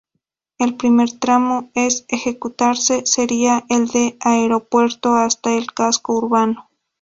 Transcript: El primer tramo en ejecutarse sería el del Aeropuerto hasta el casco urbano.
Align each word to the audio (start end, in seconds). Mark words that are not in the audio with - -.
El 0.57 0.77
primer 0.77 1.11
tramo 1.19 1.69
en 1.75 1.89
ejecutarse 2.07 3.03
sería 3.05 3.65
el 3.69 3.85
del 3.89 4.17
Aeropuerto 4.21 5.13
hasta 5.13 5.53
el 5.53 5.67
casco 5.73 6.13
urbano. 6.17 6.71